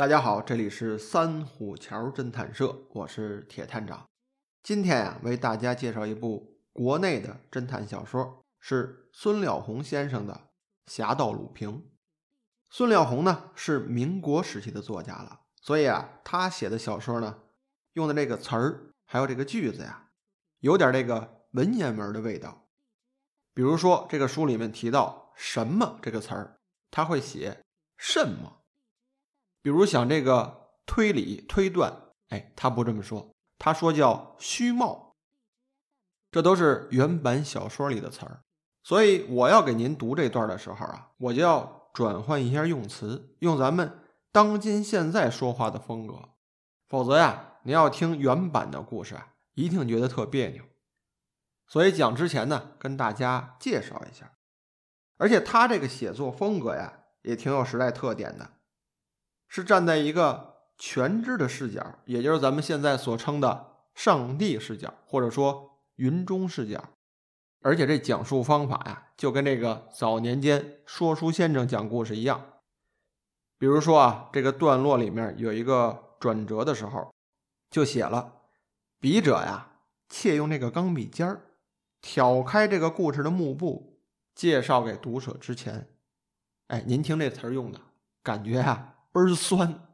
[0.00, 4.08] 大家好，这里是三虎桥侦探社，我是铁探长。
[4.62, 10.32] 今天呀，为大家介绍一部国内的侦探小说，是孙了红先生的
[10.90, 11.70] 《侠盗鲁平》。
[12.70, 17.40] 孙了红呢是民国时期的作家了，所以啊，他写的小说呢，
[17.92, 20.08] 用的这个词儿还有这个句子呀，
[20.60, 22.66] 有点这个文言文的味道。
[23.52, 26.58] 比如说，这个书里面提到“什么”这个词儿，
[26.90, 27.62] 他会写
[27.98, 28.59] “什么”。
[29.62, 31.92] 比如想这个推理推断，
[32.28, 35.16] 哎，他不这么说，他说叫虚貌。
[36.30, 38.44] 这都是原版小说里的词儿，
[38.84, 43.98] 所以我要给您读这段的时候啊，我就要转换一下用词，用咱们
[44.30, 46.28] 当今现在说话的风格，
[46.88, 50.62] 否则呀，您要听原版的故事啊，一定觉得特别扭。
[51.66, 54.32] 所以讲之前呢，跟大家介绍一下，
[55.18, 58.52] 而且他这个写作风格呀，也挺有时代特点的。
[59.50, 66.82] 是站在一个全知的视角，也就是咱们现在所称的上帝视角，或者说云中视角。
[67.60, 72.60] 而且这讲述方法呀，就跟这个早年间说书先生讲故事一样。
[73.58, 77.12] 比如说啊，这个段落里面有一个转折的时候，
[77.70, 78.44] 就写了
[79.00, 79.72] 笔者呀，
[80.08, 81.42] 窃用这个钢笔尖儿
[82.00, 84.00] 挑开这个故事的幕布，
[84.34, 85.88] 介绍给读者之前，
[86.68, 87.80] 哎，您听这词儿用的
[88.22, 88.94] 感觉啊。
[89.12, 89.88] 倍儿酸，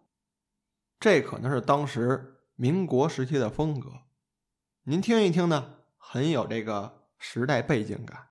[1.00, 3.91] 这可能是当时民国时期的风格。
[4.83, 8.28] 您听一听呢，很有这个时代背景感。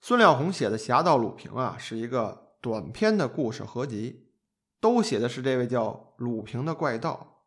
[0.00, 4.30] 孙亮红写的《侠盗鲁平》啊，是一个短篇的故事合集，
[4.80, 7.44] 都写的是这位叫鲁平的怪盗。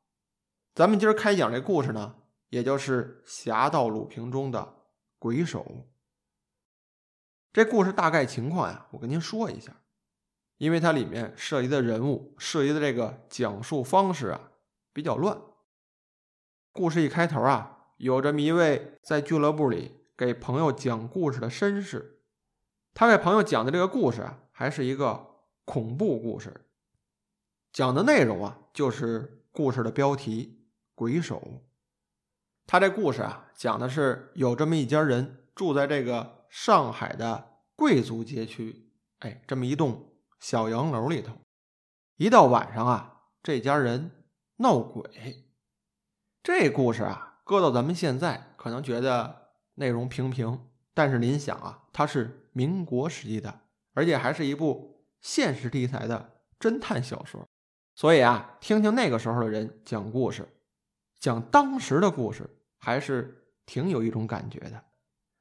[0.76, 2.16] 咱们今儿开讲这故事呢，
[2.50, 4.84] 也就是《侠盗鲁平》中的
[5.18, 5.90] 鬼手。
[7.52, 9.76] 这故事大概情况呀，我跟您说一下。
[10.60, 14.52] 因为它里面涉及的人物、涉及的这个讲述方式啊
[14.94, 15.42] 比较乱。
[16.74, 22.20] 故事一开头啊，有这么一位在俱乐部里给朋友讲故事的绅士，
[22.94, 26.66] 他给朋友讲的这个故事啊，还是一个恐怖故事。
[27.72, 31.42] 讲的内容啊，就是故事的标题《鬼手》。
[32.67, 40.08] 他这故事啊，讲的是有这么一家人住在这个上海的贵族街区，哎，这么一栋。
[40.39, 41.33] 小洋楼里头，
[42.16, 44.11] 一到晚上啊，这家人
[44.58, 45.45] 闹鬼。
[46.42, 53.61] 这故事啊，搁到咱们现在可能觉得内容平平，但是您想啊，它是民国时期的，
[53.94, 57.45] 而且还是一部现实题材的侦探小说，
[57.95, 60.48] 所以啊，听听那个时候的人讲故事，
[61.20, 64.86] 讲当时的故事，还是挺有一种感觉的。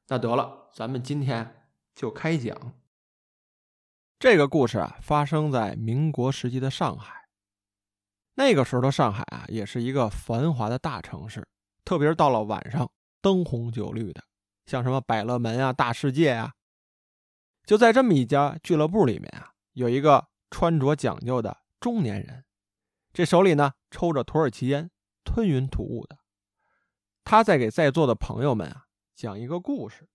[0.08, 2.56] 那得了，咱们今天就开讲。
[4.18, 7.28] 这个故事啊，发生在民国时期的上海。
[8.34, 11.46] 那个时候的上海啊，也是一个繁华的大城市，
[11.84, 12.90] 特别是到了晚上，
[13.20, 14.24] 灯红酒绿的，
[14.66, 16.52] 像什么百乐门啊、大世界啊。
[17.64, 22.44] 就在这么一家俱乐部里面啊，有一个穿着讲究的中年人，
[23.12, 24.90] 这手里呢抽着土耳其烟，
[25.22, 26.18] 吞云吐雾的。
[27.22, 30.08] 他在给在座的朋友们啊讲一个故事。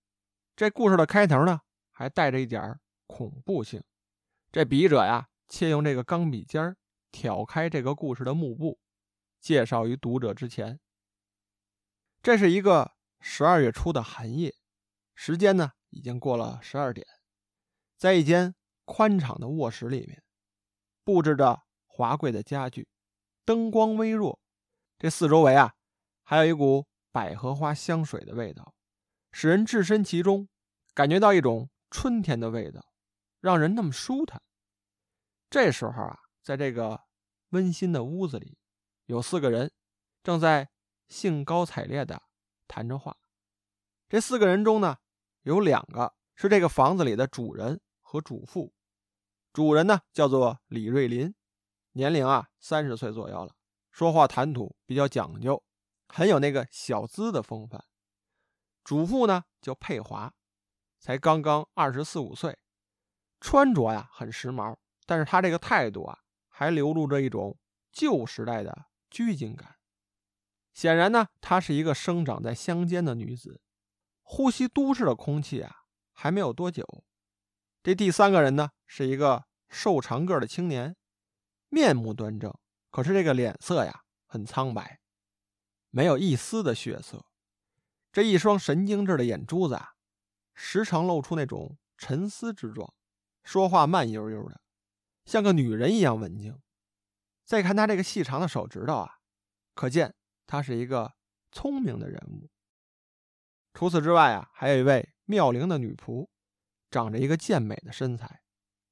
[0.54, 3.82] 这故事的开头呢，还带着一点恐怖性。
[4.54, 6.76] 这笔者呀，借用这个钢笔尖儿
[7.10, 8.78] 挑开这个故事的幕布，
[9.40, 10.78] 介绍于读者之前。
[12.22, 14.54] 这是一个十二月初的寒夜，
[15.16, 17.04] 时间呢已经过了十二点，
[17.96, 18.54] 在一间
[18.84, 20.22] 宽敞的卧室里面，
[21.02, 22.86] 布置着华贵的家具，
[23.44, 24.38] 灯光微弱，
[25.00, 25.74] 这四周围啊，
[26.22, 28.72] 还有一股百合花香水的味道，
[29.32, 30.48] 使人置身其中，
[30.94, 32.86] 感觉到一种春天的味道。
[33.44, 34.42] 让人那么舒坦。
[35.50, 36.98] 这时候啊，在这个
[37.50, 38.56] 温馨的屋子里，
[39.04, 39.70] 有四个人
[40.22, 40.70] 正在
[41.08, 42.22] 兴高采烈的
[42.66, 43.14] 谈着话。
[44.08, 44.96] 这四个人中呢，
[45.42, 48.72] 有两个是这个房子里的主人和主妇。
[49.52, 51.34] 主人呢叫做李瑞林，
[51.92, 53.54] 年龄啊三十岁左右了，
[53.90, 55.62] 说话谈吐比较讲究，
[56.08, 57.84] 很有那个小资的风范。
[58.82, 60.32] 主妇呢叫佩华，
[60.98, 62.58] 才刚刚二十四五岁。
[63.44, 64.74] 穿着呀很时髦，
[65.04, 67.58] 但是他这个态度啊，还流露着一种
[67.92, 69.76] 旧时代的拘谨感。
[70.72, 73.60] 显然呢，她是一个生长在乡间的女子，
[74.22, 75.82] 呼吸都市的空气啊，
[76.14, 77.04] 还没有多久。
[77.82, 80.96] 这第三个人呢，是一个瘦长个的青年，
[81.68, 82.50] 面目端正，
[82.90, 85.00] 可是这个脸色呀很苍白，
[85.90, 87.26] 没有一丝的血色。
[88.10, 89.90] 这一双神经质的眼珠子啊，
[90.54, 92.94] 时常露出那种沉思之状。
[93.44, 94.60] 说话慢悠悠的，
[95.24, 96.60] 像个女人一样文静。
[97.44, 99.18] 再看他这个细长的手指头啊，
[99.74, 100.14] 可见
[100.46, 101.14] 他是一个
[101.52, 102.50] 聪明的人物。
[103.74, 106.28] 除此之外啊，还有一位妙龄的女仆，
[106.90, 108.42] 长着一个健美的身材，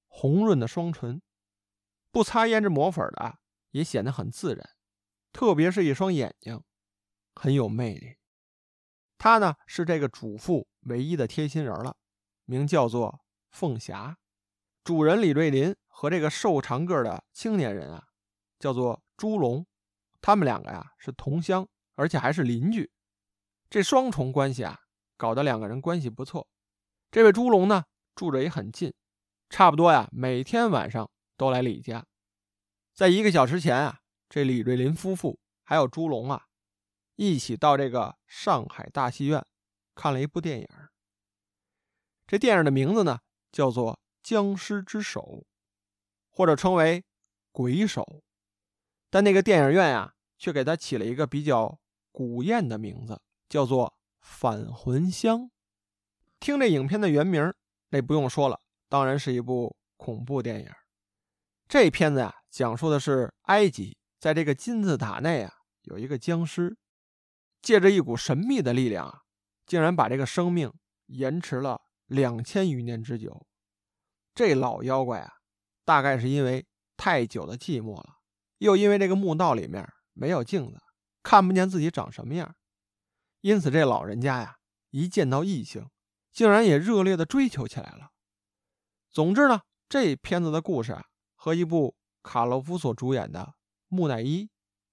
[0.06, 1.22] 红润的双唇，
[2.10, 3.38] 不擦胭脂抹粉的
[3.70, 4.70] 也显得很自然，
[5.32, 6.62] 特别是一双眼睛，
[7.34, 8.18] 很有魅力。
[9.16, 11.96] 她呢是这个主妇唯一的贴心人了，
[12.44, 14.18] 名叫做凤霞。
[14.84, 18.08] 主人李瑞林和这个瘦长个的青年人啊。
[18.58, 19.66] 叫做朱龙，
[20.20, 22.92] 他们两个呀是同乡，而且还是邻居。
[23.68, 24.82] 这双重关系啊，
[25.16, 26.46] 搞得两个人关系不错。
[27.10, 28.94] 这位朱龙呢，住着也很近，
[29.50, 32.06] 差不多呀，每天晚上都来李家。
[32.94, 33.98] 在一个小时前啊，
[34.28, 36.46] 这李瑞林夫妇还有朱龙啊，
[37.16, 39.44] 一起到这个上海大戏院
[39.96, 40.68] 看了一部电影。
[42.28, 43.18] 这电影的名字呢，
[43.50, 45.20] 叫做《僵尸之手》，
[46.30, 47.00] 或者称为
[47.50, 48.02] 《鬼手》。
[49.10, 51.78] 但那个电影院呀，却给他起了一个比较
[52.10, 53.88] 古艳的名字，叫做
[54.20, 55.40] 《返魂香》。
[56.40, 57.52] 听这影片的原名，
[57.90, 60.70] 那不用说了，当然是一部恐怖电影。
[61.68, 65.52] 这片子呀，讲述的是埃及在这个金字塔内啊，
[65.82, 66.76] 有一个僵尸，
[67.60, 69.22] 借着一股神秘的力量啊，
[69.66, 70.72] 竟然把这个生命
[71.06, 73.46] 延迟了两千余年之久。
[74.34, 75.32] 这老妖怪啊，
[75.84, 78.16] 大概是因为太久的寂寞了。
[78.58, 80.80] 又因为这个墓道里面没有镜子，
[81.22, 82.54] 看不见自己长什么样，
[83.40, 84.56] 因此这老人家呀，
[84.90, 85.88] 一见到异性，
[86.30, 88.10] 竟然也热烈的追求起来了。
[89.10, 93.40] 总之呢，这片子的故事啊，和一部卡洛夫所主演的
[93.88, 94.44] 《木乃伊》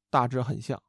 [0.10, 0.82] 大致很像。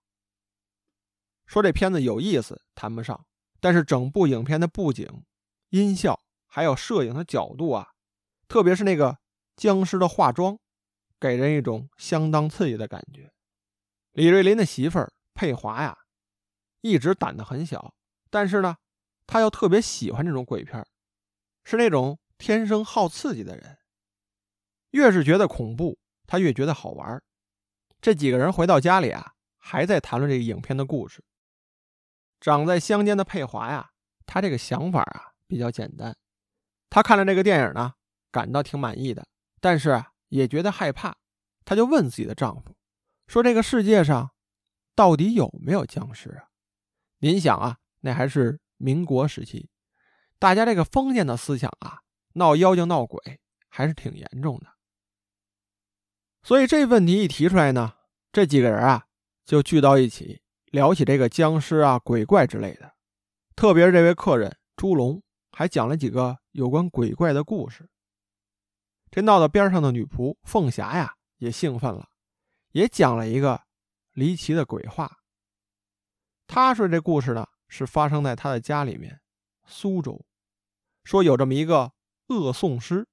[1.47, 3.27] 说这片子有意思谈不上，
[3.61, 5.25] 但是整部影片的布景、
[5.69, 7.91] 音效还有摄影的角度啊，
[8.51, 9.17] 特别是那个
[9.57, 10.59] 僵尸的化妆。
[11.21, 13.31] 给人一种相当刺激的感觉。
[14.13, 15.95] 李瑞林的媳妇儿佩华呀，
[16.81, 17.93] 一直胆子很小，
[18.31, 18.79] 但是呢，
[19.27, 20.83] 她又特别喜欢这种鬼片
[21.63, 23.77] 是那种天生好刺激的人。
[24.93, 27.23] 越是觉得恐怖，她越觉得好玩
[28.01, 31.23] 这几个人回到家里啊，还在谈论这个影片的故事。
[32.41, 33.91] 长在乡间的佩华呀，
[34.25, 36.17] 她这个想法啊比较简单。
[36.89, 37.93] 她看了这个电影呢，
[38.31, 39.27] 感到挺满意的，
[39.61, 40.05] 但是。
[40.31, 41.17] 也觉得害怕，
[41.65, 42.77] 她就问自己的丈夫
[43.27, 44.31] 说：“这个世界上
[44.95, 46.45] 到底有没有僵尸啊？”
[47.19, 49.69] 您想啊，那还是民国时期，
[50.39, 52.03] 大家这个封建的思想啊，
[52.35, 54.69] 闹妖精闹鬼还是挺严重的。
[56.45, 57.95] 所以这问题一提出来呢，
[58.31, 59.07] 这几个人啊
[59.45, 62.95] 就聚到一起聊起这个僵尸啊、鬼怪之类的。
[63.57, 67.91] 特别是这位客人朱龙，还讲了几个有关鬼怪的故事。
[69.11, 72.09] 这闹到边上的女仆凤霞呀，也兴奋了，
[72.71, 73.61] 也讲了一个
[74.13, 75.19] 离奇的鬼话。
[76.47, 79.21] 他说这故事呢，是发生在他的家里面，
[79.67, 80.25] 苏州，
[81.05, 81.93] 说有这么一个
[82.29, 83.07] 恶讼师。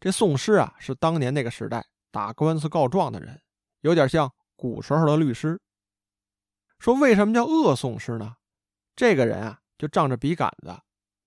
[0.00, 3.40] 这讼师啊，是当年那个时代打官司告状的人，
[3.80, 5.60] 有点像古时候的律师。
[6.78, 8.36] 说为什么叫恶讼师呢？
[8.94, 10.78] 这个人啊，就仗着笔杆子，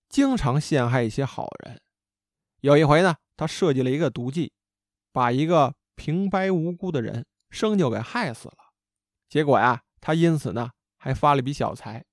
[0.08, 1.82] 经常陷害一些好人。
[2.62, 3.16] 有一回呢。
[3.38, 4.52] 他设计了一个毒计，
[5.14, 8.58] 把一个平白无辜的人生就给害死了。
[9.30, 12.04] 结果呀，他因此呢还发了笔小财。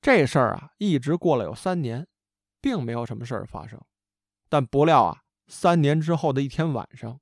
[0.00, 2.08] 这事儿啊，一直过了有三年，
[2.60, 3.80] 并没有什么事儿发生。
[4.48, 7.20] 但不料啊，三年之后的一天晚上，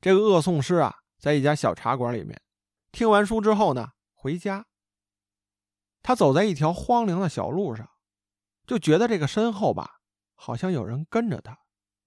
[0.00, 2.42] 这个恶讼师啊，在一家小茶馆里面
[2.90, 4.66] 听完书之后呢，回家。
[6.02, 7.88] 他走在一条荒凉的小路上，
[8.66, 10.00] 就觉得这个身后吧，
[10.44, 11.58] 好像有人跟着他。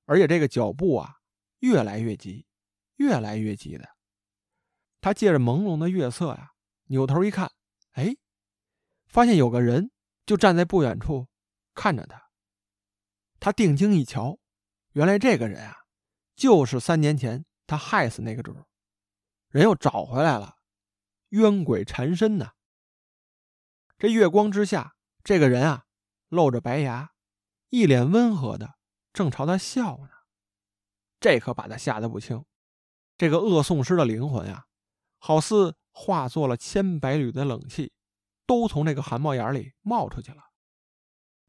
[0.05, 1.15] 而且这个脚步啊，
[1.61, 2.45] 越来越急，
[2.97, 3.89] 越来越急的。
[5.01, 6.51] 他借着朦胧的月色呀，
[6.85, 7.51] 扭头一看，
[7.93, 8.15] 哎，
[9.07, 9.89] 发现有个人
[10.27, 11.27] 就站在不远处
[11.73, 12.29] 看着他。
[13.39, 14.37] 他定睛一瞧，
[14.91, 15.75] 原来这个人啊，
[16.35, 18.55] 就是三年前他害死那个主，
[19.49, 20.57] 人又找回来了，
[21.29, 22.51] 冤鬼缠身呢。
[23.97, 25.85] 这月光之下，这个人啊，
[26.29, 27.11] 露着白牙，
[27.69, 28.75] 一脸温和的。
[29.13, 30.09] 正朝他笑呢，
[31.19, 32.45] 这可把他吓得不轻。
[33.17, 34.65] 这个恶讼师的灵魂呀，
[35.17, 37.91] 好似化作了千百缕的冷气，
[38.45, 40.43] 都从这个汗毛眼里冒出去了。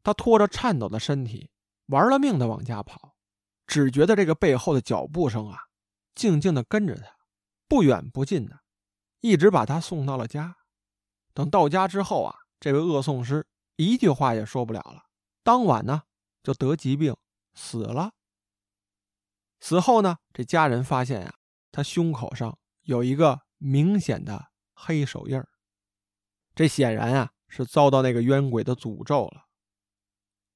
[0.01, 1.51] 他拖着颤抖的身体，
[1.85, 3.15] 玩了命的往家跑，
[3.67, 5.59] 只觉得这个背后的脚步声啊，
[6.15, 7.05] 静静的跟着他，
[7.67, 8.61] 不远不近的，
[9.21, 10.57] 一直把他送到了家。
[11.35, 13.45] 等到家之后啊，这位恶讼师
[13.75, 15.03] 一句话也说不了了。
[15.43, 16.01] 当晚呢，
[16.43, 17.15] 就得疾病。
[17.53, 18.13] 死了。
[19.59, 21.33] 死后呢，这家人发现呀，
[21.71, 25.49] 他胸口上有一个明显的黑手印儿。
[26.55, 29.47] 这显然啊是遭到那个冤鬼的诅咒了。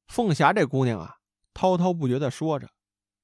[0.08, 1.18] 凤霞这姑娘啊，
[1.54, 2.70] 滔滔不绝的说着，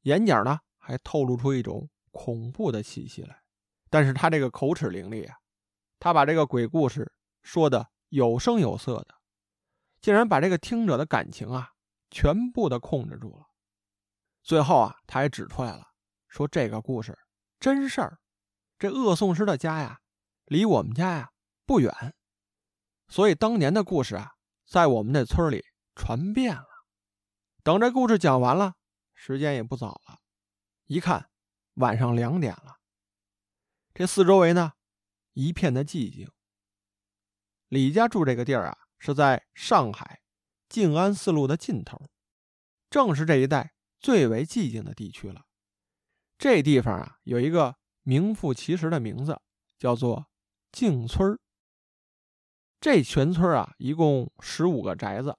[0.01, 3.41] 眼角呢还透露出一种恐怖的气息来。
[3.89, 5.37] 但是她这个口齿伶俐啊，
[5.99, 7.11] 她把这个鬼故事
[7.43, 9.15] 说的有声有色的，
[10.01, 11.71] 竟然把这个听者的感情啊
[12.09, 13.45] 全部的控制住了。
[14.41, 15.85] 最后啊，他还指出来了，
[16.27, 17.17] 说这个故事
[17.59, 18.19] 真事儿，
[18.77, 19.99] 这恶讼师的家呀，
[20.45, 21.31] 离我们家呀
[21.65, 21.93] 不远，
[23.07, 24.31] 所以当年的故事啊，
[24.65, 25.63] 在我们那村里
[25.95, 26.65] 传遍了。
[27.63, 28.75] 等这故事讲完了，
[29.13, 30.19] 时间也不早了，
[30.85, 31.29] 一看
[31.75, 32.79] 晚上两点了，
[33.93, 34.71] 这四周围呢
[35.33, 36.31] 一片的寂静。
[37.67, 40.21] 李家住这个地儿啊，是在上海
[40.69, 41.99] 静安寺路的尽头，
[42.89, 43.73] 正是这一带。
[44.01, 45.45] 最为寂静的地区了。
[46.37, 49.37] 这地方啊，有一个名副其实的名字，
[49.77, 50.27] 叫做
[50.71, 51.37] 静村
[52.79, 55.37] 这全村啊，一共十五个宅子，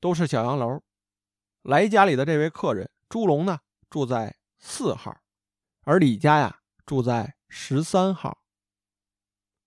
[0.00, 0.82] 都是小洋楼。
[1.62, 5.18] 来家里的这位客人朱龙呢，住在四号，
[5.84, 8.42] 而李家呀，住在十三号。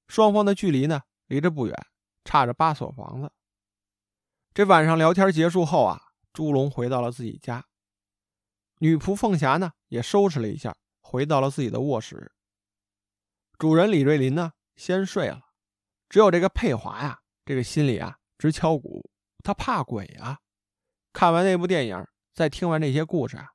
[0.07, 1.88] 双方的距离呢，离着不远，
[2.24, 3.31] 差着八所房子。
[4.53, 5.98] 这晚上聊天结束后啊，
[6.34, 7.65] 朱龙回到了自己家。
[8.79, 12.34] 女仆凤霞呢，也收拾了一下，回到了自己的卧室。
[13.58, 15.39] 主人李瑞林呢，先睡了。
[16.10, 19.10] 只有这个佩华呀，这个心里啊直敲鼓，
[19.41, 20.39] 他怕鬼啊。
[21.13, 23.51] 看完那部电影，再听完这些故事啊，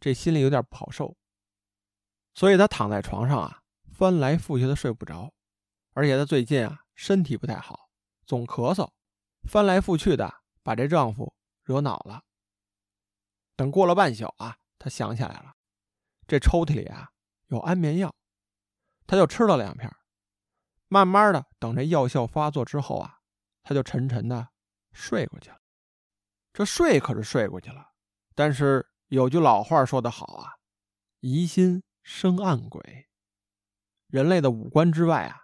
[0.00, 1.16] 这心里有点不好受。
[2.34, 3.60] 所以他躺在床上啊，
[3.92, 5.32] 翻来覆去的睡不着。
[5.92, 7.88] 而且他最近啊，身体不太好，
[8.26, 8.90] 总咳嗽，
[9.48, 12.22] 翻来覆去的，把这丈夫惹恼了。
[13.56, 14.56] 等过了半宿啊。
[14.82, 15.56] 她想起来了，
[16.26, 17.10] 这抽屉里啊
[17.48, 18.14] 有安眠药，
[19.06, 19.94] 她就吃了两片。
[20.88, 23.18] 慢慢的，等这药效发作之后啊，
[23.62, 24.48] 他就沉沉的
[24.92, 25.60] 睡过去了。
[26.54, 27.92] 这睡可是睡过去了，
[28.34, 30.54] 但是有句老话说得好啊
[31.20, 33.10] ，“疑心生暗鬼”。
[34.08, 35.42] 人类的五官之外啊，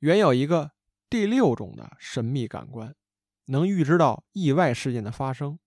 [0.00, 0.72] 原有一个
[1.08, 2.96] 第六种的神秘感官，
[3.46, 5.58] 能预知到意外事件的发生。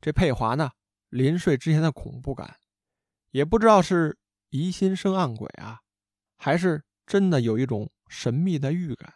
[0.00, 0.70] 这佩华呢？
[1.08, 2.58] 临睡之前的恐怖感，
[3.30, 4.16] 也不知道是
[4.50, 5.80] 疑心生暗鬼啊，
[6.38, 9.12] 还是真的有一种神秘的预感。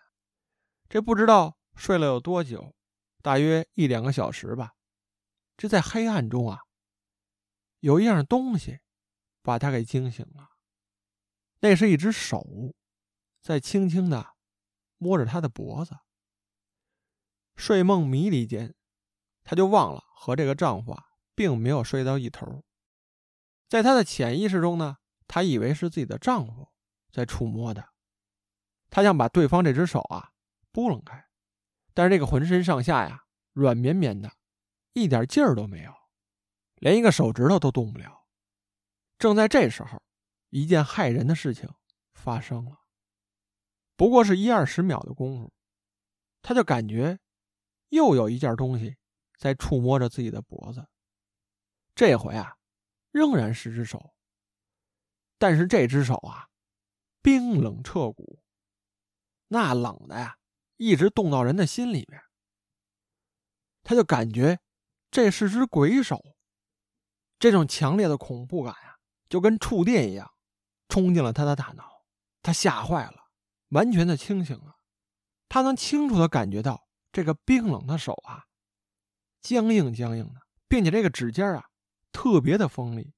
[0.88, 2.75] 这不知道睡了有多久，
[3.23, 4.73] 大约一两个小时吧。
[5.57, 6.59] 这在黑暗中啊，
[7.78, 8.81] 有一样东西
[9.40, 10.50] 把他给惊醒了。
[11.61, 12.75] 那是一只手，
[13.40, 14.35] 在轻轻的
[14.99, 15.97] 摸着他的脖子。
[17.56, 18.75] 睡梦迷离间，
[19.42, 21.04] 她就忘了和这个丈夫啊。
[21.37, 22.62] 并没有睡到一头，
[23.68, 26.70] 在她的潜意识中呢，她以为是自己的丈夫
[27.11, 27.88] 在触摸的，
[28.88, 30.30] 她想把对方这只手啊
[30.70, 31.26] 拨楞开，
[31.92, 34.30] 但是这个浑身上下呀软绵绵的，
[34.92, 35.92] 一点劲儿都没有，
[36.76, 38.28] 连一个手指头都动不了。
[39.18, 40.00] 正在这时候，
[40.50, 41.68] 一件骇人的事情
[42.12, 42.78] 发生了，
[43.96, 45.52] 不过是一二十秒的功夫，
[46.42, 47.18] 她就感觉
[47.95, 48.97] 又有一件东西
[49.39, 50.85] 在触摸着自己的脖子。
[51.95, 52.57] 这回啊，
[53.13, 54.15] 仍然是只手，
[55.39, 56.49] 但是这只手啊，
[57.23, 58.41] 冰冷彻骨，
[59.47, 60.37] 那冷的呀，
[60.77, 62.21] 一直冻到人的心里面。
[63.85, 64.59] 他就感觉
[65.11, 66.21] 这是只鬼手，
[67.39, 68.99] 这种强烈的恐怖感呀，
[69.29, 70.35] 就跟触电一样，
[70.89, 72.05] 冲进了他的大脑。
[72.43, 73.31] 他吓坏了，
[73.69, 74.79] 完全的清醒了。
[75.49, 76.84] 他能清楚的感觉到
[77.14, 78.42] 这个冰冷的手啊，
[79.40, 81.64] 僵硬僵硬的，并且这个指尖啊。
[82.11, 83.12] 特别的锋利，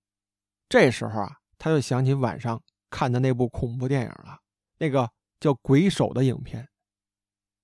[0.71, 4.39] 这时候啊，他就想起晚上看的那部恐怖电影了，
[4.79, 6.67] 那个叫《鬼手》的影片。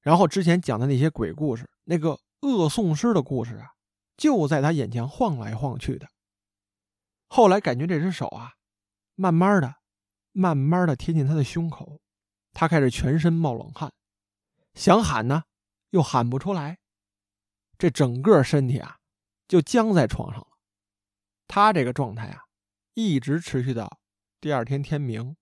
[0.00, 3.68] 然后之前讲的那些鬼故事，那个恶讼师的故事啊，
[4.18, 6.06] 就在他眼前晃来晃去的。
[7.28, 8.52] 后来感觉这只手啊，
[9.14, 9.74] 慢慢的、
[10.32, 12.00] 慢慢的贴近他的胸口，
[12.52, 13.90] 他开始全身冒冷汗，
[14.74, 15.44] 想喊呢，
[15.92, 16.78] 又喊不出来，
[17.78, 18.99] 这整个身体啊，
[19.46, 20.49] 就僵在床上了。
[21.46, 22.44] 他这个状态啊，
[22.94, 24.00] 一直持续到
[24.40, 25.37] 第二天天明。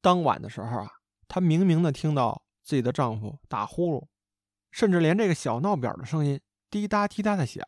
[0.00, 0.90] 当晚的时候啊，
[1.28, 4.08] 她明明的听到自己的丈夫打呼噜，
[4.70, 6.40] 甚至连这个小闹表的声音
[6.70, 7.62] 滴答滴答的响，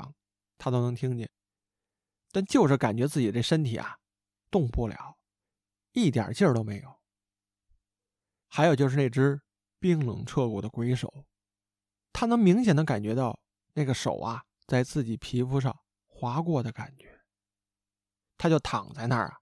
[0.56, 1.28] 她都能听见。
[2.30, 3.98] 但就是感觉自己这身体啊，
[4.50, 5.18] 动不了，
[5.92, 6.98] 一点劲儿都没有。
[8.48, 9.42] 还有就是那只
[9.78, 11.12] 冰冷彻骨的鬼手，
[12.12, 13.38] 他能明显的感觉到
[13.74, 17.20] 那个手啊，在自己皮肤上划过的感觉。
[18.36, 19.38] 他就躺在那儿啊，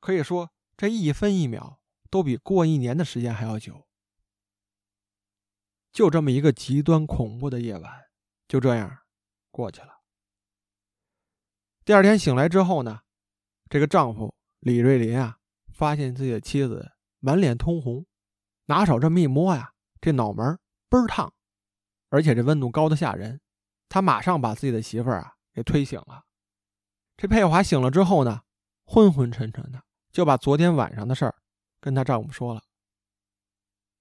[0.00, 3.86] 可以说这一分一秒都比过一年的时间还要久。
[5.92, 8.06] 就这么一个极端恐怖的夜晚，
[8.46, 8.98] 就这样
[9.50, 10.00] 过去了。
[11.84, 13.00] 第二天醒来之后呢，
[13.68, 15.38] 这个丈夫李瑞林啊，
[15.72, 18.04] 发现自己的妻子满脸通红，
[18.66, 21.32] 拿手这么一摸呀，这脑门倍儿烫，
[22.08, 23.40] 而且这温度高的吓人。
[23.88, 26.24] 他马上把自己的媳妇儿啊给推醒了。
[27.16, 28.42] 这佩华醒了之后呢，
[28.84, 31.34] 昏昏沉沉的，就把昨天晚上的事儿
[31.80, 32.62] 跟她丈夫说了。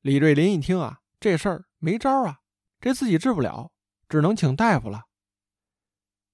[0.01, 2.39] 李瑞林一听啊，这事儿没招啊，
[2.79, 3.71] 这自己治不了，
[4.09, 5.03] 只能请大夫了。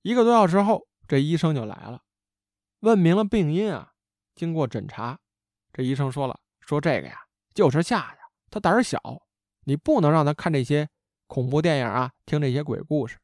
[0.02, 2.02] 一个多小时后，这医生就来了，
[2.80, 3.92] 问明了病因啊。
[4.36, 5.20] 经过诊查，
[5.72, 7.20] 这医生说了，说这个呀
[7.54, 8.18] 就是吓的，
[8.50, 9.00] 他胆小，
[9.66, 10.90] 你不能让他看这些
[11.34, 13.18] 恐怖电影啊，听这些鬼故事。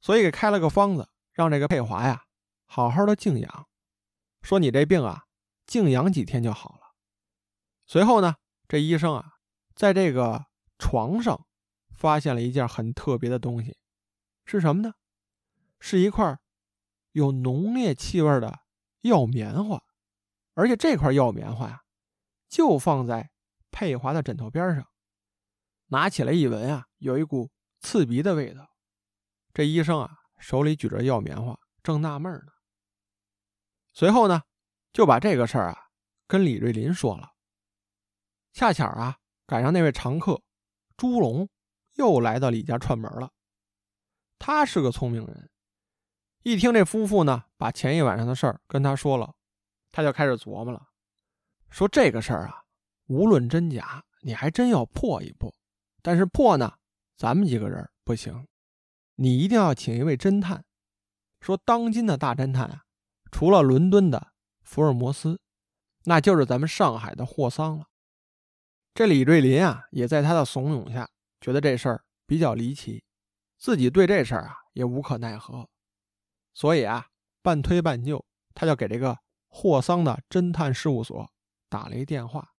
[0.00, 2.22] 所以给开了个方子，让这个佩华呀
[2.66, 3.66] 好好的静养，
[4.42, 5.24] 说你这病啊
[5.66, 6.94] 静养几天就好了。
[7.84, 8.36] 随后呢，
[8.68, 9.38] 这医生啊
[9.74, 10.46] 在这个
[10.78, 11.48] 床上
[11.90, 13.76] 发现了一件很特别的东西，
[14.44, 14.94] 是什么呢？
[15.80, 16.38] 是一块
[17.10, 18.60] 有浓烈气味的
[19.00, 19.82] 药棉花，
[20.54, 21.82] 而且这块药棉花呀
[22.48, 23.32] 就放在
[23.72, 24.86] 佩华的枕头边上，
[25.92, 28.66] 拿起来一闻啊，有一股刺鼻的味道。
[29.52, 32.52] 这医生啊，手里举着药棉花，正纳闷呢。
[33.92, 34.40] 随后呢，
[34.94, 35.78] 就把这个事儿啊
[36.26, 37.32] 跟李瑞林说了。
[38.54, 40.42] 恰巧啊，赶上那位常客
[40.96, 41.46] 朱龙
[41.96, 43.30] 又来到李家串门了。
[44.38, 45.50] 他是个聪明人，
[46.42, 49.34] 一听这夫妇呢把前一晚上的事儿跟他说了，
[49.90, 50.88] 他就开始琢磨了，
[51.68, 52.64] 说这个事儿啊，
[53.08, 55.54] 无论真假，你还真要破一破。
[56.02, 56.74] 但是破呢，
[57.16, 58.46] 咱们几个人不行。
[59.14, 60.64] 你一定要请一位侦探，
[61.40, 62.82] 说当今的大侦探啊，
[63.30, 64.32] 除了伦敦的
[64.62, 65.40] 福尔摩斯，
[66.04, 67.86] 那就是咱们上海的霍桑了。
[68.94, 71.08] 这李瑞林啊，也在他的怂恿下，
[71.40, 73.04] 觉得这事儿比较离奇，
[73.58, 75.68] 自己对这事儿啊也无可奈何，
[76.52, 77.06] 所以啊，
[77.42, 79.16] 半推半就，他就给这个
[79.48, 81.30] 霍桑的侦探事务所
[81.68, 82.51] 打了一电话，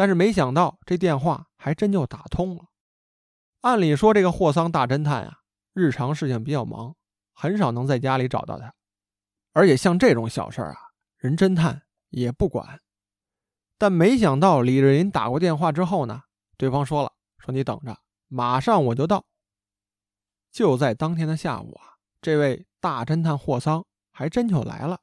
[0.00, 2.64] 但是没想到这电话还真就打通了。
[3.60, 5.40] 按理说，这个霍桑大侦探啊。
[5.74, 6.96] 日常事情比较忙，
[7.34, 8.72] 很少能在家里找到他，
[9.52, 10.74] 而且像这种小事啊，
[11.18, 12.80] 人侦探也不管。
[13.76, 16.22] 但没想到李瑞林打过电话之后呢，
[16.56, 17.94] 对方说了：“说你等着，
[18.28, 19.26] 马上我就到。”
[20.50, 24.98] 就在当天的下午啊，这位大侦探霍桑还真就来了，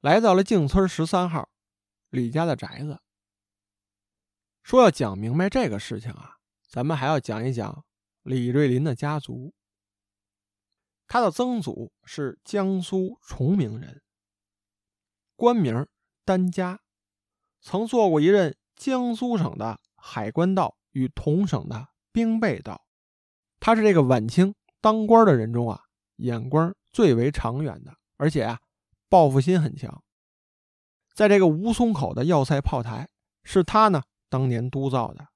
[0.00, 1.48] 来到了静村十三号
[2.10, 2.98] 李家的宅子。
[4.66, 7.84] 说要讲明白这个事情啊，咱们还要讲一讲
[8.24, 9.54] 李瑞林的家族。
[11.06, 14.02] 他的曾祖是江苏崇明人，
[15.36, 15.86] 官名
[16.24, 16.80] 丹家，
[17.60, 22.88] 曾做过一任江苏省的海关道与同省的兵备道。
[23.60, 25.80] 他是这个晚清当官的人中啊，
[26.16, 28.58] 眼光最为长远的，而且啊，
[29.08, 30.02] 报复心很强。
[31.14, 33.08] 在这个吴淞口的要塞炮台，
[33.44, 35.28] 是他呢当年督造的。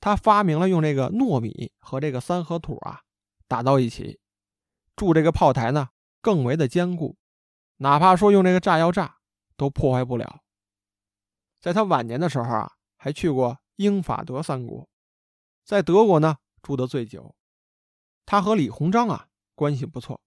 [0.00, 3.02] 他发明了用这个糯米和这个三合土啊
[3.46, 4.20] 打到一起。
[4.96, 5.88] 筑这个炮台呢，
[6.20, 7.16] 更为的坚固，
[7.76, 9.18] 哪怕说用这个炸药炸，
[9.56, 10.42] 都破坏不了。
[11.60, 14.88] 在他晚年的时候啊，还去过英法德三国，
[15.64, 17.34] 在德国呢住得最久。
[18.26, 20.20] 他和李鸿章啊关系不错。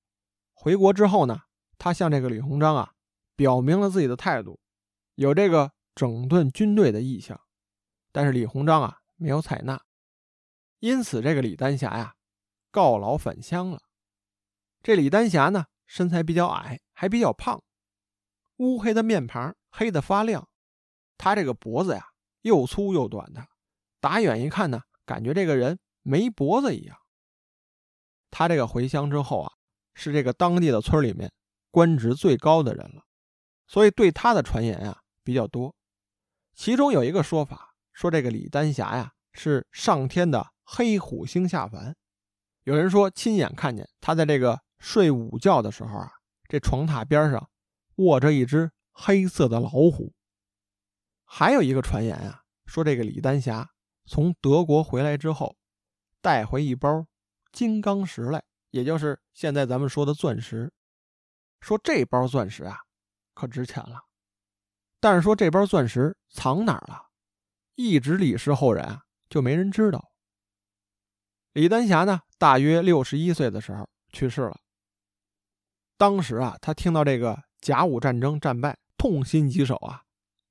[0.53, 1.43] 回国之后呢，
[1.77, 2.93] 他向这个李鸿章啊
[3.35, 4.59] 表明了自己的态度，
[5.15, 7.39] 有这个整顿军队的意向，
[8.15, 9.77] 但是李鸿章啊没有采纳，
[10.79, 12.15] 因此这个李丹霞呀
[12.71, 13.81] 告老返乡了。
[14.81, 17.61] 这李丹霞呢，身材比较矮，还比较胖，
[18.55, 20.47] 乌黑的面庞，黑的发亮。
[21.17, 22.05] 他这个脖子呀，
[22.43, 23.45] 又粗又短的，
[23.99, 26.97] 打远一看呢，感觉这个人没脖子一样。
[28.31, 29.51] 他这个回乡之后啊，
[29.93, 31.29] 是这个当地的村里面
[31.69, 33.03] 官职最高的人了，
[33.67, 35.75] 所以对他的传言啊比较多。
[36.53, 37.64] 其中有一个说法，
[37.95, 41.95] 说这个李丹霞呀是上天的黑虎星下凡。
[42.61, 44.61] 有人说亲眼看见他在这个。
[44.77, 46.11] 睡午觉的时候啊，
[46.47, 47.49] 这床榻边上
[47.95, 50.13] 卧着一只黑色的老虎。
[51.23, 53.67] 还有一个传言啊，说这个李丹霞
[54.05, 55.55] 从德国回来之后，
[56.21, 57.07] 带回一包
[57.51, 60.71] 金刚石来，也就是现在咱们说的钻石。
[61.61, 62.77] 说这包钻石啊，
[63.33, 64.01] 可值钱了。
[64.99, 67.07] 但是说这包钻石藏哪儿了，
[67.75, 70.11] 一直李氏后人啊就没人知道。
[71.53, 74.59] 李丹霞呢，大约六十一岁的时候去世了。
[75.97, 80.03] 当时啊，他听到这个甲午战争战败，痛心疾首啊，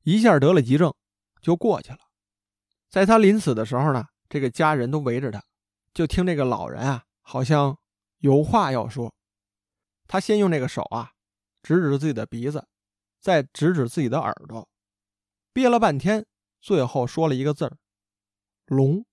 [0.02, 0.94] 一下得了急症，
[1.42, 1.98] 就过去了。
[2.88, 5.42] 在他临死的时候呢，这个家人都围着他，
[5.92, 7.76] 就听这个老人啊，好像
[8.18, 9.14] 有话要说。
[10.06, 11.12] 他先用这个手啊，
[11.62, 12.66] 指指自己的鼻子，
[13.20, 14.66] 再指指自己的耳朵，
[15.52, 16.24] 憋了半天，
[16.64, 17.76] 最后说了一个字儿
[18.64, 19.04] ：“龙。”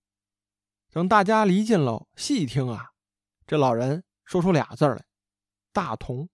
[0.90, 2.92] 等大家离近了，细听啊，
[3.46, 5.06] 这老人说出俩字来
[5.74, 6.30] ：“大同。”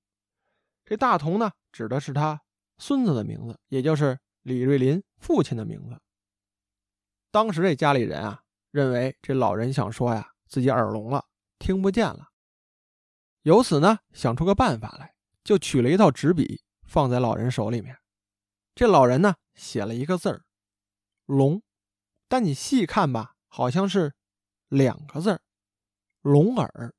[0.85, 2.39] 这大同呢，指的是他
[2.77, 5.99] 孙子的名字，也就是李瑞林父亲的名字。
[7.31, 11.25] 当时这家里人啊，认为这老人想说呀，自己耳聋了，
[11.57, 12.29] 听不见了。
[13.41, 17.97] 由此呢，想出个办法来，就取了一套纸笔放在老人手里面。
[18.75, 20.43] 这老人呢，写了一个字儿
[21.27, 21.61] “聋”，
[22.27, 24.15] 但你细看吧，好像是。
[24.69, 25.39] 两个字儿，
[26.21, 26.93] 聋耳。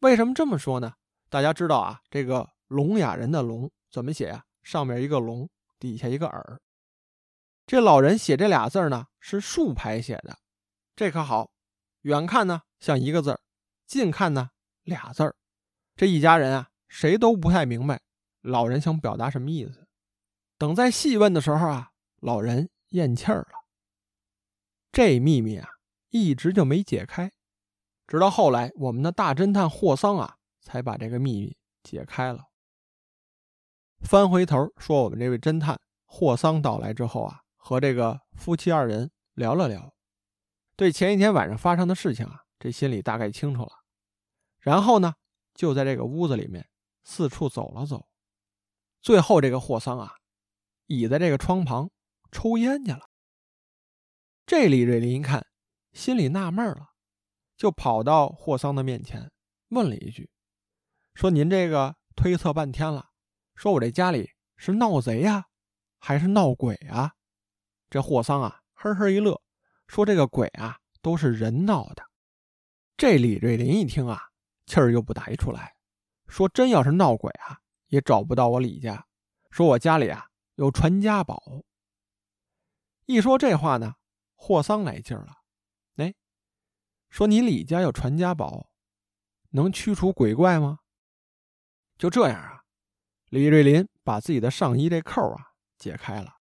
[0.00, 0.94] 为什么这么说呢？
[1.28, 4.44] 大家知道啊，这个聋哑人的聋怎么写呀？
[4.64, 6.60] 上面一个龙，底下一个耳。
[7.68, 10.36] 这老人写这俩字呢，是竖排写的，
[10.96, 11.52] 这可好，
[12.00, 13.40] 远看呢像一个字儿，
[13.86, 14.50] 近看呢
[14.82, 15.36] 俩字儿。
[15.94, 18.02] 这一家人啊，谁都不太明白
[18.40, 19.86] 老人想表达什么意思。
[20.58, 23.64] 等再细问的时候啊，老人咽气儿了。
[24.90, 25.68] 这秘密啊。
[26.16, 27.32] 一直就没解开，
[28.06, 32.44] 直到后来，我们的大侦探霍桑啊，才把这个秘密解开了。
[33.98, 39.92] 翻回头说，我们这位侦探霍桑到来之后啊，和这个夫妻二人聊了聊，
[40.76, 43.72] 对前一天晚上发生的事情啊，这心里大概清楚了。
[44.60, 45.14] 然后呢，
[45.52, 46.64] 就在这个屋子里面
[47.02, 48.06] 四处走了走，
[49.02, 50.14] 最后这个霍桑啊，
[50.86, 51.90] 倚在这个窗旁
[52.34, 53.08] 抽烟去了。
[54.44, 55.46] 这李瑞林一看。
[55.92, 56.88] 心里纳闷了，
[57.56, 59.30] 就跑到霍桑的面前，
[59.68, 60.28] 问了一句
[61.14, 63.10] ：“说您这个推测半天了，
[63.54, 65.44] 说我这家里是闹贼呀，
[66.00, 67.12] 还是闹鬼啊？”
[67.88, 69.40] 这霍桑啊，呵呵一乐，
[69.86, 72.02] 说：“这个鬼啊，都是人闹的。”
[72.98, 74.20] 这李瑞林一听啊，
[74.66, 75.76] 气儿又不打一处来，
[76.26, 79.06] 说：“真要是闹鬼啊，也找不到我李家。
[79.52, 81.40] 说我家里啊有传家宝。”
[83.06, 83.94] 一说这话呢，
[84.34, 85.38] 霍桑来劲儿了。
[87.10, 88.72] 说你李家有传家宝，
[89.50, 90.80] 能驱除鬼怪吗？
[91.96, 92.64] 就这样啊，
[93.28, 96.38] 李瑞林把自己的上衣这扣啊解开了，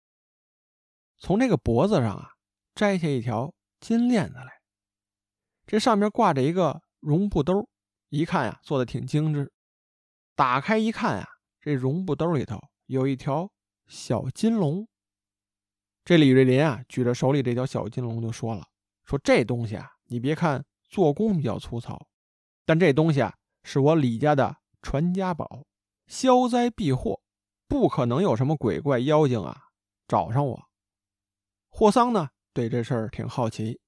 [1.17, 2.33] 从这个脖子上啊
[2.75, 4.61] 摘下一条金链子来，
[5.65, 7.67] 这上面挂着一个绒布兜，
[8.11, 9.51] 一看呀做的挺精致。
[10.35, 11.27] 打开一看啊，
[11.63, 13.51] 这绒布兜里头有一条
[13.87, 14.87] 小金龙。
[16.09, 18.67] 这李瑞林啊举着手里这条小金龙就说了
[19.05, 22.09] ：“说这东西啊。”你别看做工比较粗糙，
[22.65, 25.67] 但这东西啊是我李家的传家宝，
[26.07, 27.21] 消灾避祸，
[27.67, 29.65] 不可能有什么鬼怪妖精啊
[30.07, 30.71] 找上我。
[31.69, 33.79] 霍桑呢对这事儿挺好奇，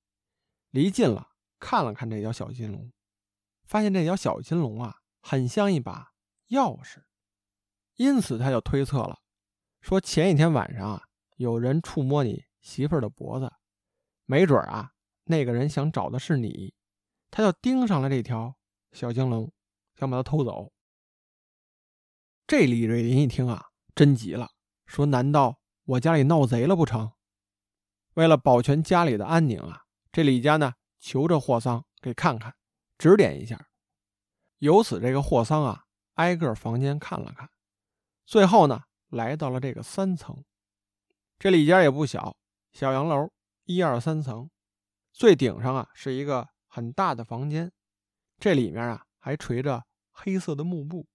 [0.68, 1.28] 离近了
[1.58, 2.92] 看了看这条小金龙，
[3.64, 6.10] 发现这条小金龙啊很像一把
[6.50, 6.98] 钥匙，
[7.96, 9.20] 因此他就推测了，
[9.80, 11.04] 说前一天晚上啊
[11.40, 13.50] 有人触摸你媳妇儿的脖子，
[14.26, 14.92] 没准啊。
[15.24, 16.74] 那个人想找的是你，
[17.30, 18.54] 他就盯上了这条
[18.92, 19.50] 小金龙，
[19.94, 20.70] 想把它偷走。
[22.46, 24.50] 这李瑞林一听啊，真急了，
[24.84, 27.10] 说：“难道我家里闹贼了不成？”
[28.12, 32.54] 为了保全家里的安宁啊，这李家呢求着霍桑给看看，
[32.98, 33.70] 指点一下。
[34.58, 37.48] 由此，这个霍桑啊，挨个房间看了看，
[38.26, 40.44] 最后呢，来到了这个三层。
[41.40, 42.36] 这里间也不小，
[42.70, 43.32] 小洋楼，
[43.64, 44.50] 一二三层。
[45.10, 47.72] 最顶上啊是一个很大的房间，
[48.38, 51.08] 这里面啊还垂着黑色的幕布。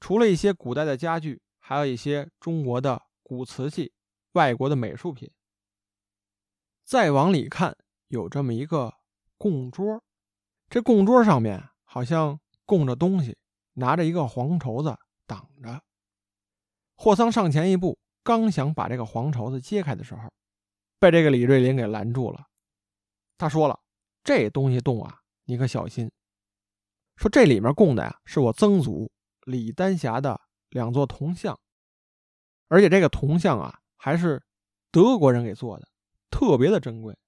[0.00, 3.92] 除了一些古代的家具，还有一些中国的古瓷器、
[4.32, 5.30] 外国的美术品。
[6.82, 7.76] 再往里看，
[8.08, 8.92] 有这么一个
[9.38, 10.02] 供桌，
[10.68, 13.38] 这供桌上面好像供着东西，
[13.74, 15.80] 拿着一个黄绸子挡着。
[16.96, 20.30] 霍桑上前一步，刚想把这个黄绸子揭开的时候，
[20.98, 22.46] 被这个李瑞林给拦住了。
[23.36, 23.80] 他说了
[24.22, 26.10] ：“这东西动啊，你可小心。
[27.16, 29.10] 说这里面供的呀，是我曾祖
[29.44, 31.58] 李丹霞的两座铜像，
[32.68, 34.42] 而且这个铜像啊，还是
[34.90, 35.88] 德国人给做的，
[36.30, 37.18] 特别的珍贵。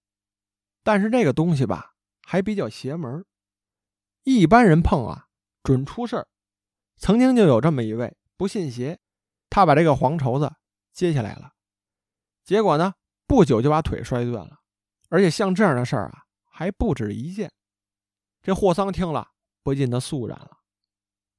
[0.83, 3.24] 但是这个东西吧，还比较邪门，
[4.22, 5.26] 一般人碰啊，
[5.62, 6.28] 准出事儿。
[6.96, 9.00] 曾经就有这么一位不信邪，
[9.50, 10.52] 他把这个黄绸子
[10.94, 11.52] 接下来了，
[12.44, 12.94] 结果呢，
[13.26, 14.61] 不久就把腿摔断了。”
[15.11, 17.52] 而且像这样的事儿啊，还不止一件。
[18.42, 20.59] 这霍桑听了，不禁的肃然了。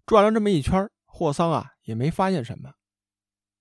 [0.05, 2.73] 转了这么一圈，霍桑啊也没发现什么。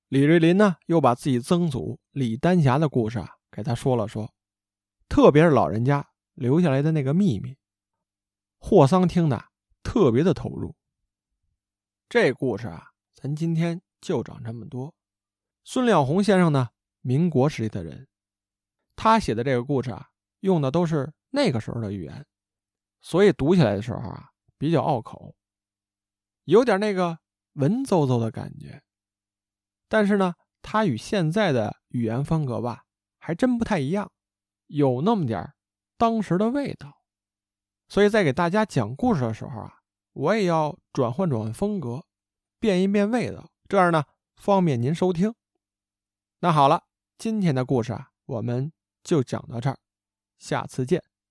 [0.08, 4.32] 李瑞林呢，又把自己曾祖李丹霞的故事啊给他说了说，
[5.08, 7.56] 特别是老人家留下来的那个秘密。
[8.58, 9.44] 霍桑听的
[9.82, 10.76] 特别的投入。
[12.08, 14.94] 这故事啊，咱今天就讲这么多。
[15.64, 16.68] 孙了红先生呢，
[17.00, 18.06] 民国时期的人，
[18.94, 22.26] 他写的这个故事啊，用的都是那个时候的语言，
[23.00, 25.34] 所以读起来的时候啊，比较拗口，
[26.44, 27.18] 有点那个
[27.54, 28.82] 文绉绉的感觉。
[29.88, 32.84] 但是呢，他与现在的语言风格吧，
[33.18, 34.12] 还真不太一样，
[34.66, 35.54] 有那么点
[35.96, 37.00] 当时的味道。
[37.88, 39.80] 所以在给大家讲故事的时候啊，
[40.12, 42.04] 我也要转换转换风格，
[42.58, 44.04] 变一变味道，这样呢
[44.36, 45.34] 方便您收听。
[46.44, 46.82] 那好了，
[47.16, 48.70] 今天的故事啊，我们
[49.02, 49.78] 就讲到这儿，
[50.38, 51.02] 下次见。